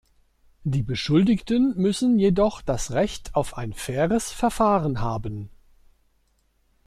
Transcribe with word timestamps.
Die 0.63 0.81
Beschuldigten 0.81 1.75
müssen 1.77 2.17
jedoch 2.17 2.63
das 2.63 2.89
Recht 2.89 3.35
auf 3.35 3.55
ein 3.55 3.71
faires 3.71 4.31
Verfahren 4.31 4.99
haben. 5.01 5.51